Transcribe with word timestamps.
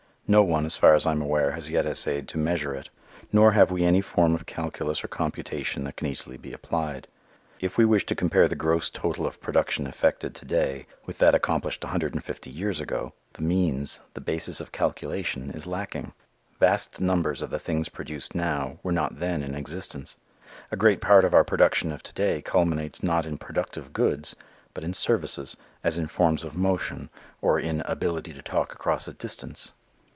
No 0.27 0.43
one, 0.43 0.65
as 0.65 0.77
far 0.77 0.95
as 0.95 1.05
I 1.05 1.11
am 1.11 1.21
aware, 1.21 1.51
has 1.51 1.69
yet 1.69 1.85
essayed 1.85 2.29
to 2.29 2.37
measure 2.37 2.73
it. 2.73 2.89
Nor 3.33 3.51
have 3.51 3.69
we 3.69 3.83
any 3.83 3.99
form 3.99 4.33
of 4.33 4.45
calculus 4.45 5.03
or 5.03 5.09
computation 5.09 5.83
that 5.83 5.97
can 5.97 6.07
easily 6.07 6.37
be 6.37 6.53
applied. 6.53 7.09
If 7.59 7.77
we 7.77 7.83
wish 7.83 8.05
to 8.05 8.15
compare 8.15 8.47
the 8.47 8.55
gross 8.55 8.89
total 8.89 9.25
of 9.27 9.41
production 9.41 9.87
effected 9.87 10.33
to 10.35 10.45
day 10.45 10.87
with 11.05 11.17
that 11.17 11.35
accomplished 11.35 11.83
a 11.83 11.87
hundred 11.87 12.13
and 12.13 12.23
fifty 12.23 12.49
years 12.49 12.79
ago, 12.79 13.11
the 13.33 13.41
means, 13.41 13.99
the 14.13 14.21
basis 14.21 14.61
of 14.61 14.71
calculation, 14.71 15.51
is 15.53 15.67
lacking. 15.67 16.13
Vast 16.61 17.01
numbers 17.01 17.41
of 17.41 17.49
the 17.49 17.59
things 17.59 17.89
produced 17.89 18.33
now 18.33 18.79
were 18.83 18.93
not 18.93 19.19
then 19.19 19.43
in 19.43 19.53
existence. 19.53 20.15
A 20.71 20.77
great 20.77 21.01
part 21.01 21.25
of 21.25 21.33
our 21.33 21.43
production 21.43 21.91
of 21.91 22.03
to 22.03 22.13
day 22.13 22.41
culminates 22.41 23.03
not 23.03 23.25
in 23.25 23.37
productive 23.37 23.91
goods, 23.91 24.33
but 24.73 24.85
in 24.85 24.93
services, 24.93 25.57
as 25.83 25.97
in 25.97 26.07
forms 26.07 26.45
of 26.45 26.55
motion, 26.55 27.09
or 27.41 27.59
in 27.59 27.81
ability 27.81 28.31
to 28.33 28.41
talk 28.41 28.71
across 28.71 29.09
a 29.09 29.13
distance. 29.13 29.73